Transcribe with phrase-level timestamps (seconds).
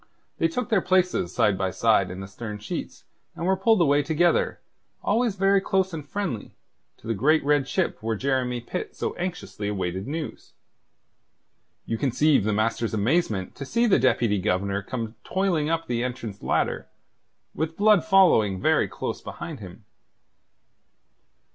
[0.39, 3.03] They took their places side by side in the stern sheets,
[3.35, 4.59] and were pulled away together,
[5.03, 6.55] always very close and friendly,
[6.97, 10.53] to the great red ship where Jeremy Pitt so anxiously awaited news.
[11.85, 16.41] You conceive the master's amazement to see the Deputy Governor come toiling up the entrance
[16.41, 16.87] ladder,
[17.53, 19.85] with Blood following very close behind him.